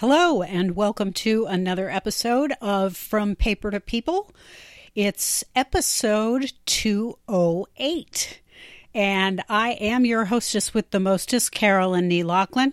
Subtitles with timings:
[0.00, 4.32] Hello, and welcome to another episode of From Paper to People.
[4.94, 8.40] It's episode 208.
[8.94, 12.72] And I am your hostess with the mostest, Carolyn Nee Lachlan.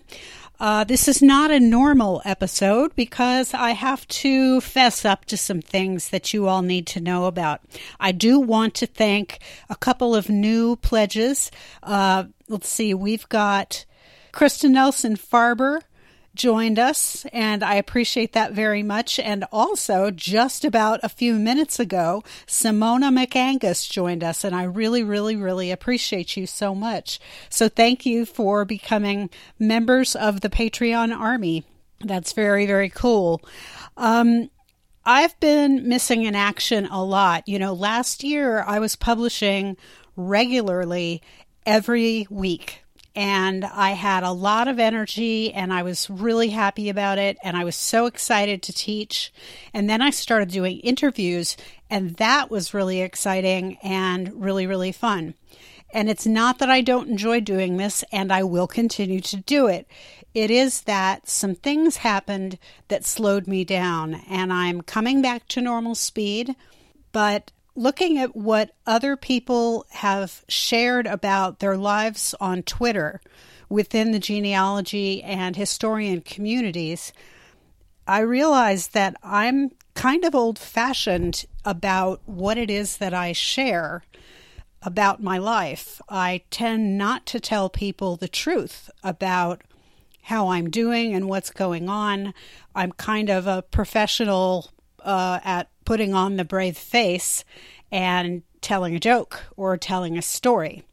[0.58, 5.60] Uh, this is not a normal episode because I have to fess up to some
[5.60, 7.60] things that you all need to know about.
[8.00, 11.50] I do want to thank a couple of new pledges.
[11.82, 13.84] Uh, let's see, we've got
[14.32, 15.82] Krista Nelson Farber
[16.34, 19.18] joined us, and I appreciate that very much.
[19.18, 25.02] And also, just about a few minutes ago, Simona McAngus joined us, and I really,
[25.02, 27.18] really, really appreciate you so much.
[27.50, 31.64] So, thank you for becoming members of the Patreon Army.
[32.00, 33.42] That's very, very cool.
[33.96, 34.50] Um,
[35.04, 37.48] I've been missing in action a lot.
[37.48, 39.76] You know, last year I was publishing
[40.16, 41.22] regularly
[41.64, 42.84] every week
[43.18, 47.56] and I had a lot of energy and I was really happy about it and
[47.56, 49.32] I was so excited to teach.
[49.74, 51.56] And then I started doing interviews
[51.90, 55.34] and that was really exciting and really, really fun.
[55.92, 59.66] And it's not that I don't enjoy doing this and I will continue to do
[59.66, 59.88] it.
[60.32, 65.60] It is that some things happened that slowed me down and I'm coming back to
[65.60, 66.54] normal speed,
[67.10, 73.20] but looking at what other people have shared about their lives on Twitter
[73.68, 77.12] within the genealogy and historian communities,
[78.06, 84.02] I realized that I'm kind of old fashioned about what it is that I share
[84.82, 86.00] about my life.
[86.08, 89.62] I tend not to tell people the truth about
[90.22, 92.34] how I'm doing and what's going on.
[92.74, 94.70] I'm kind of a professional
[95.04, 97.46] uh, at putting on the brave face
[97.90, 100.84] and telling a joke or telling a story.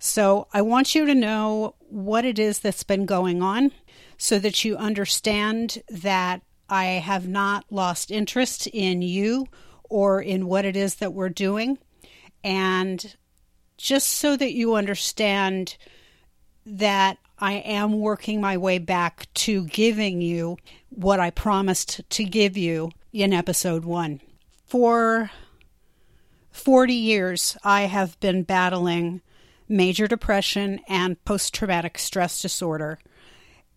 [0.00, 3.70] So I want you to know what it is that's been going on
[4.18, 9.46] so that you understand that I have not lost interest in you
[9.88, 11.78] or in what it is that we're doing.
[12.42, 13.14] And
[13.76, 15.76] just so that you understand
[16.66, 20.56] that I am working my way back to giving you
[20.88, 24.20] what I promised to give you in episode one.
[24.70, 25.32] For
[26.52, 29.20] 40 years, I have been battling
[29.68, 33.00] major depression and post traumatic stress disorder.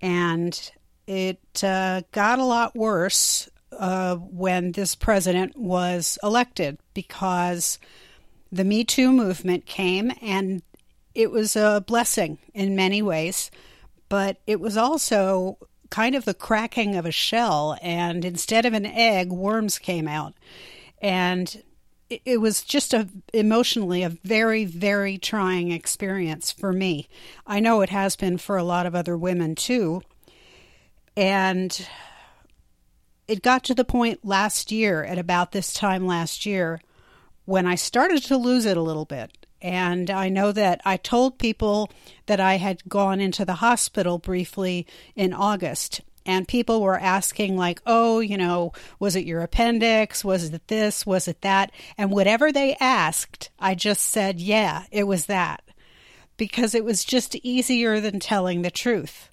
[0.04, 0.72] And
[1.08, 7.80] it uh, got a lot worse uh, when this president was elected because
[8.52, 10.62] the Me Too movement came and
[11.16, 13.50] it was a blessing in many ways,
[14.10, 15.58] but it was also
[15.90, 17.80] kind of the cracking of a shell.
[17.82, 20.36] And instead of an egg, worms came out.
[21.04, 21.62] And
[22.10, 27.08] it was just a emotionally a very very trying experience for me.
[27.46, 30.02] I know it has been for a lot of other women too.
[31.16, 31.88] And
[33.28, 36.82] it got to the point last year at about this time last year
[37.46, 39.46] when I started to lose it a little bit.
[39.62, 41.90] And I know that I told people
[42.26, 47.82] that I had gone into the hospital briefly in August and people were asking like
[47.86, 50.24] oh you know was it your appendix?
[50.24, 51.06] Was it this?
[51.06, 51.72] Was it that?
[51.98, 55.64] And whatever they asked i just said yeah it was that.
[56.36, 59.30] Because it was just easier than telling the truth.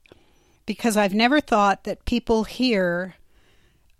[0.67, 3.15] Because i've never thought that people hear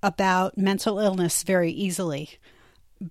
[0.03, 2.31] about mental illness very easily.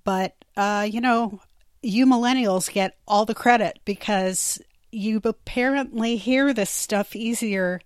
[0.04, 1.42] But uh, you know
[1.82, 7.80] you millennials get all the credit because you apparently hear this stuff easier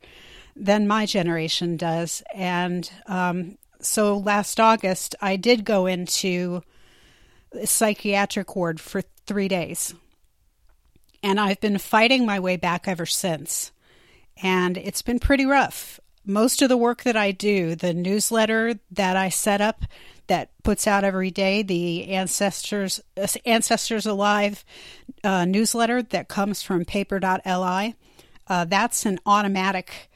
[0.55, 2.23] than my generation does.
[2.33, 6.63] And um, so last August, I did go into
[7.53, 9.93] a psychiatric ward for three days.
[11.21, 13.71] And I've been fighting my way back ever since.
[14.41, 15.99] And it's been pretty rough.
[16.25, 19.83] Most of the work that I do, the newsletter that I set up
[20.27, 23.01] that puts out every day, the Ancestors
[23.45, 24.63] Ancestors Alive
[25.23, 27.95] uh, newsletter that comes from paper.li,
[28.47, 30.09] uh, that's an automatic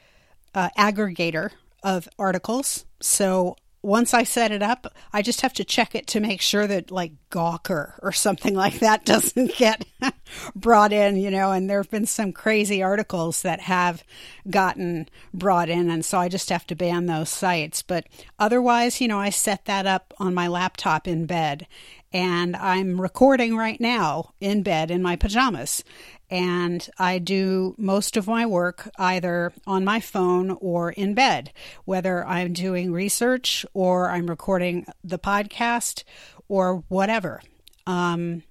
[0.58, 1.50] uh, aggregator
[1.84, 2.84] of articles.
[3.00, 6.66] So once I set it up, I just have to check it to make sure
[6.66, 9.86] that like Gawker or something like that doesn't get
[10.56, 14.02] brought in, you know, and there have been some crazy articles that have
[14.50, 15.90] gotten brought in.
[15.90, 17.82] And so I just have to ban those sites.
[17.82, 21.68] But otherwise, you know, I set that up on my laptop in bed
[22.12, 25.84] and I'm recording right now in bed in my pajamas
[26.30, 31.52] and I do most of my work either on my phone or in bed,
[31.84, 36.04] whether I'm doing research or I'm recording the podcast
[36.48, 37.40] or whatever.
[37.86, 38.42] Um,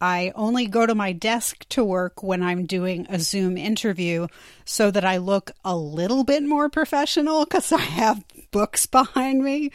[0.00, 4.26] I only go to my desk to work when I'm doing a Zoom interview
[4.64, 9.70] so that I look a little bit more professional because I have books behind me.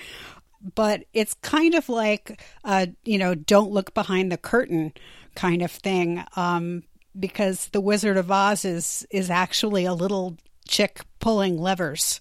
[0.76, 4.94] But it's kind of like, uh, you know, don't look behind the curtain
[5.34, 6.24] kind of thing.
[6.36, 6.84] Um,
[7.20, 10.38] because the Wizard of Oz is is actually a little
[10.68, 12.20] chick pulling levers.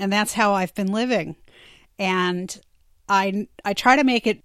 [0.00, 1.36] And that's how I've been living.
[1.98, 2.60] And
[3.08, 4.42] I I try to make it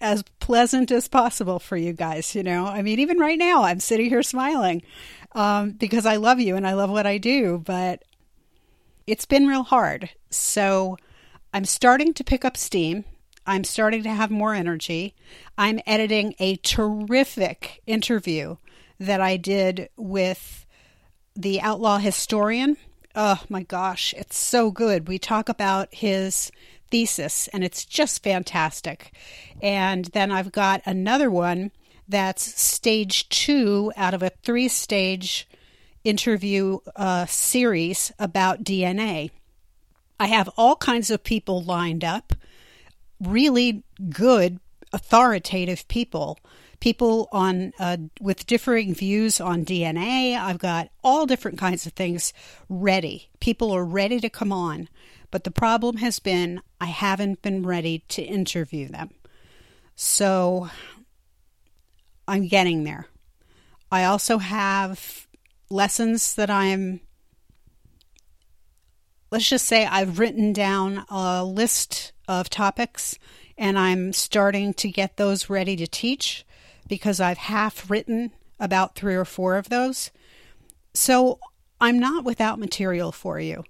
[0.00, 2.66] as pleasant as possible for you guys, you know.
[2.66, 4.82] I mean, even right now I'm sitting here smiling
[5.32, 8.02] um, because I love you and I love what I do, but
[9.06, 10.10] it's been real hard.
[10.30, 10.96] So
[11.52, 13.04] I'm starting to pick up steam.
[13.46, 15.14] I'm starting to have more energy.
[15.58, 18.56] I'm editing a terrific interview
[19.00, 20.66] that I did with
[21.34, 22.76] the outlaw historian.
[23.16, 25.08] Oh my gosh, it's so good.
[25.08, 26.52] We talk about his
[26.90, 29.12] thesis, and it's just fantastic.
[29.62, 31.72] And then I've got another one
[32.06, 35.48] that's stage two out of a three stage
[36.04, 39.30] interview uh, series about DNA.
[40.18, 42.34] I have all kinds of people lined up,
[43.20, 44.60] really good,
[44.92, 46.38] authoritative people
[46.80, 50.36] people on uh, with differing views on DNA.
[50.36, 52.32] I've got all different kinds of things
[52.68, 53.28] ready.
[53.38, 54.88] People are ready to come on,
[55.30, 59.10] but the problem has been I haven't been ready to interview them.
[59.94, 60.70] So
[62.26, 63.06] I'm getting there.
[63.92, 65.26] I also have
[65.68, 67.00] lessons that I'm
[69.30, 73.18] let's just say I've written down a list of topics
[73.58, 76.44] and I'm starting to get those ready to teach
[76.90, 80.10] because I've half written about three or four of those.
[80.92, 81.38] So
[81.80, 83.64] I'm not without material for you.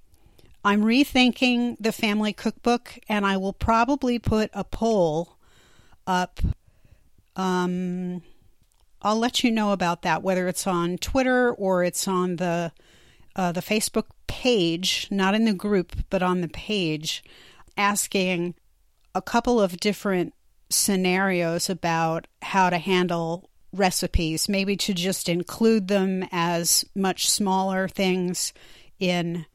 [0.65, 5.37] I'm rethinking the family cookbook, and I will probably put a poll
[6.07, 6.41] up.
[7.37, 8.23] Um,
[9.03, 12.73] I'll let you know about that, whether it's on Twitter or it's on the
[13.37, 17.23] uh, the Facebook page, not in the group, but on the page,
[17.77, 18.55] asking
[19.15, 20.35] a couple of different
[20.71, 28.53] scenarios about how to handle recipes, maybe to just include them as much smaller things
[28.99, 29.47] in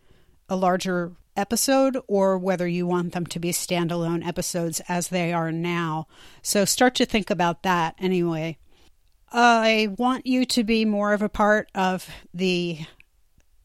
[0.48, 5.52] a larger episode or whether you want them to be standalone episodes as they are
[5.52, 6.08] now.
[6.42, 8.58] So start to think about that anyway.
[9.32, 12.80] I want you to be more of a part of the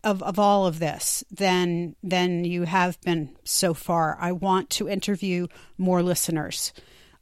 [0.03, 4.17] of, of all of this than than you have been so far.
[4.19, 5.47] I want to interview
[5.77, 6.73] more listeners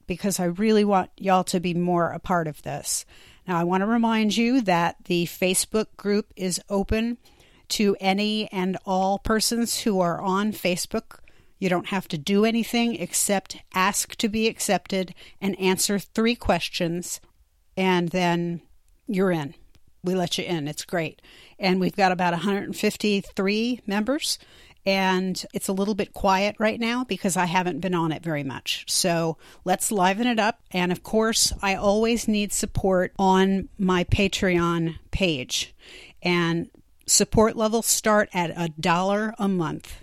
[0.09, 3.07] because I really want y'all to be more a part of this.
[3.47, 7.19] Now, I want to remind you that the Facebook group is open
[7.69, 11.21] to any and all persons who are on Facebook.
[11.59, 17.21] You don't have to do anything except ask to be accepted and answer three questions,
[17.77, 18.63] and then
[19.07, 19.55] you're in.
[20.05, 20.69] We let you in.
[20.69, 21.21] It's great.
[21.59, 24.39] And we've got about 153 members
[24.89, 28.43] and it's a little bit quiet right now because I haven't been on it very
[28.43, 28.87] much.
[28.89, 30.61] So let's liven it up.
[30.71, 35.75] And of course, I always need support on my Patreon page.
[36.23, 36.71] And
[37.05, 40.03] support levels start at a dollar a month,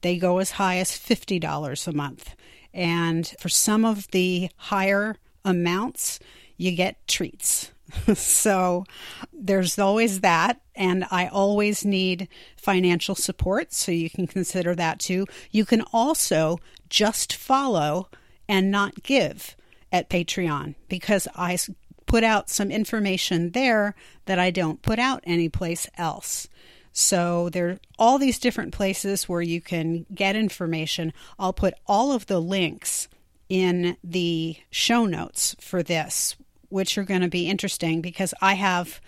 [0.00, 2.34] they go as high as $50 a month.
[2.72, 6.18] And for some of the higher amounts,
[6.56, 7.70] you get treats.
[8.14, 8.84] so
[9.32, 10.60] there's always that.
[10.74, 13.72] And I always need financial support.
[13.72, 15.26] So you can consider that too.
[15.50, 18.08] You can also just follow
[18.48, 19.56] and not give
[19.92, 21.58] at Patreon because I
[22.06, 23.94] put out some information there
[24.26, 26.48] that I don't put out anyplace else.
[26.92, 31.12] So there are all these different places where you can get information.
[31.38, 33.08] I'll put all of the links
[33.48, 36.36] in the show notes for this
[36.68, 39.00] which are going to be interesting because I have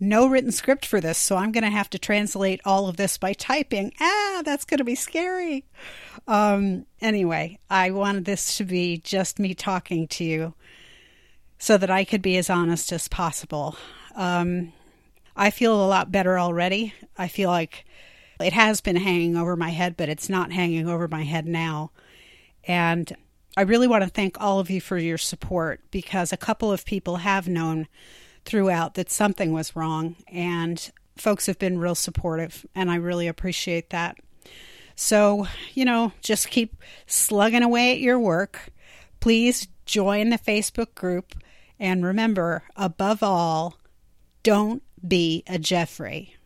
[0.00, 3.18] no written script for this, so I'm going to have to translate all of this
[3.18, 3.92] by typing.
[4.00, 5.64] Ah, that's going to be scary.
[6.26, 10.54] Um, anyway, I wanted this to be just me talking to you
[11.58, 13.76] so that I could be as honest as possible.
[14.16, 14.72] Um,
[15.36, 16.92] I feel a lot better already.
[17.16, 17.84] I feel like
[18.40, 21.92] it has been hanging over my head, but it's not hanging over my head now.
[22.64, 23.16] And
[23.56, 26.86] I really want to thank all of you for your support because a couple of
[26.86, 27.86] people have known
[28.44, 33.90] throughout that something was wrong, and folks have been real supportive, and I really appreciate
[33.90, 34.16] that.
[34.94, 38.70] So, you know, just keep slugging away at your work.
[39.20, 41.34] Please join the Facebook group,
[41.78, 43.76] and remember, above all,
[44.42, 46.36] don't be a Jeffrey.